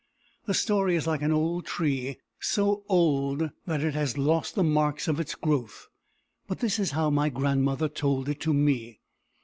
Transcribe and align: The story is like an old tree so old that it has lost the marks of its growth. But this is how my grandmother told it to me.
The 0.47 0.55
story 0.55 0.95
is 0.95 1.05
like 1.05 1.21
an 1.21 1.31
old 1.31 1.67
tree 1.67 2.17
so 2.39 2.81
old 2.89 3.51
that 3.67 3.83
it 3.83 3.93
has 3.93 4.17
lost 4.17 4.55
the 4.55 4.63
marks 4.63 5.07
of 5.07 5.19
its 5.19 5.35
growth. 5.35 5.89
But 6.47 6.57
this 6.57 6.79
is 6.79 6.89
how 6.97 7.11
my 7.11 7.29
grandmother 7.29 7.87
told 7.87 8.27
it 8.27 8.39
to 8.39 8.51
me. 8.51 8.99